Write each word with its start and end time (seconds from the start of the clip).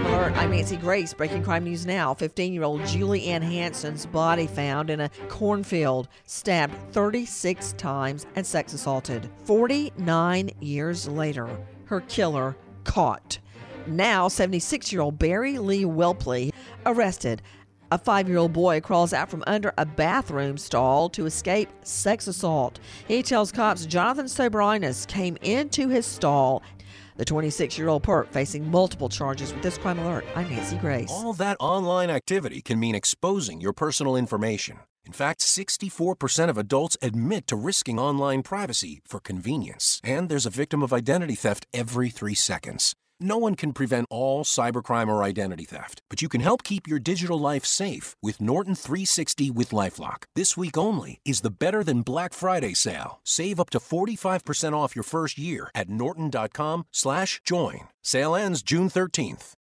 Crime 0.00 0.14
Alert. 0.14 0.36
I'm 0.38 0.50
Nancy 0.50 0.78
Grace. 0.78 1.12
Breaking 1.12 1.42
crime 1.42 1.64
news 1.64 1.84
now. 1.84 2.14
15 2.14 2.54
year 2.54 2.62
old 2.62 2.86
Julie 2.86 3.26
Ann 3.26 3.42
Hanson's 3.42 4.06
body 4.06 4.46
found 4.46 4.88
in 4.88 4.98
a 4.98 5.10
cornfield, 5.28 6.08
stabbed 6.24 6.74
36 6.92 7.74
times 7.74 8.24
and 8.34 8.46
sex 8.46 8.72
assaulted. 8.72 9.28
49 9.44 10.52
years 10.60 11.06
later, 11.06 11.50
her 11.84 12.00
killer 12.02 12.56
caught. 12.84 13.40
Now, 13.86 14.28
76 14.28 14.90
year 14.90 15.02
old 15.02 15.18
Barry 15.18 15.58
Lee 15.58 15.84
Whelpley 15.84 16.50
arrested. 16.86 17.42
A 17.92 17.98
five 17.98 18.26
year 18.26 18.38
old 18.38 18.54
boy 18.54 18.80
crawls 18.80 19.12
out 19.12 19.28
from 19.28 19.44
under 19.46 19.74
a 19.76 19.84
bathroom 19.84 20.56
stall 20.56 21.10
to 21.10 21.26
escape 21.26 21.68
sex 21.82 22.26
assault. 22.26 22.80
He 23.06 23.22
tells 23.22 23.52
cops 23.52 23.84
Jonathan 23.84 24.26
Soberinus 24.26 25.06
came 25.06 25.36
into 25.42 25.88
his 25.88 26.06
stall. 26.06 26.62
The 27.20 27.26
26 27.26 27.76
year 27.76 27.88
old 27.88 28.02
perp 28.02 28.28
facing 28.28 28.70
multiple 28.70 29.10
charges 29.10 29.52
with 29.52 29.62
this 29.62 29.76
crime 29.76 29.98
alert. 29.98 30.24
I'm 30.34 30.48
Nancy 30.48 30.78
Grace. 30.78 31.10
All 31.10 31.34
that 31.34 31.58
online 31.60 32.08
activity 32.08 32.62
can 32.62 32.80
mean 32.80 32.94
exposing 32.94 33.60
your 33.60 33.74
personal 33.74 34.16
information. 34.16 34.78
In 35.04 35.12
fact, 35.12 35.40
64% 35.40 36.48
of 36.48 36.56
adults 36.56 36.96
admit 37.02 37.46
to 37.48 37.56
risking 37.56 37.98
online 37.98 38.42
privacy 38.42 39.02
for 39.06 39.20
convenience. 39.20 40.00
And 40.02 40.30
there's 40.30 40.46
a 40.46 40.56
victim 40.62 40.82
of 40.82 40.94
identity 40.94 41.34
theft 41.34 41.66
every 41.74 42.08
three 42.08 42.34
seconds. 42.34 42.94
No 43.22 43.36
one 43.36 43.54
can 43.54 43.72
prevent 43.72 44.06
all 44.10 44.44
cybercrime 44.44 45.08
or 45.08 45.22
identity 45.22 45.64
theft, 45.64 46.00
but 46.08 46.22
you 46.22 46.28
can 46.28 46.40
help 46.40 46.62
keep 46.62 46.88
your 46.88 46.98
digital 46.98 47.38
life 47.38 47.66
safe 47.66 48.16
with 48.22 48.40
Norton 48.40 48.74
360 48.74 49.50
with 49.50 49.70
Lifelock. 49.70 50.24
This 50.34 50.56
week 50.56 50.78
only 50.78 51.20
is 51.26 51.42
the 51.42 51.50
Better 51.50 51.84
Than 51.84 52.00
Black 52.00 52.32
Friday 52.32 52.72
sale. 52.72 53.20
Save 53.22 53.60
up 53.60 53.70
to 53.70 53.78
45% 53.78 54.72
off 54.74 54.96
your 54.96 55.02
first 55.02 55.38
year 55.38 55.70
at 55.74 55.90
norton.com/join. 55.90 57.80
Sale 58.02 58.36
ends 58.36 58.62
June 58.62 58.88
13th. 58.88 59.52